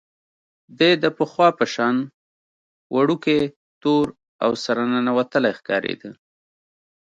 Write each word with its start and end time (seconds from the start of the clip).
دی 0.79 0.91
د 1.03 1.05
پخوا 1.17 1.47
په 1.59 1.65
شان 1.73 1.95
وړوکی، 2.95 3.39
تور 3.81 4.05
او 4.43 4.51
سره 4.63 4.81
ننوتلی 4.91 5.51
ښکارېده. 5.59 6.11